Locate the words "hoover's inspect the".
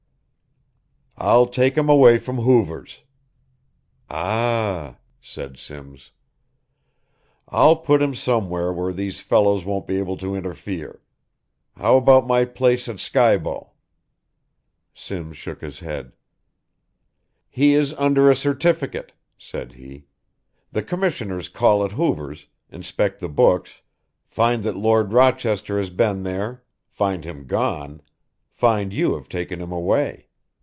21.91-23.29